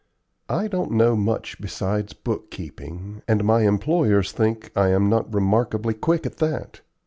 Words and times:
I 0.49 0.67
don't 0.67 0.89
know 0.93 1.15
much 1.15 1.61
besides 1.61 2.13
bookkeeping, 2.13 3.21
and 3.27 3.43
my 3.43 3.67
employers 3.67 4.31
think 4.31 4.71
I 4.75 4.87
am 4.89 5.09
not 5.09 5.31
remarkably 5.31 5.93
quick 5.93 6.25
at 6.25 6.37
that. 6.37 6.81